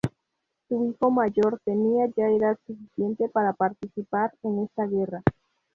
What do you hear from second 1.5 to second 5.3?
tenía ya edad suficiente para participar en esta guerra.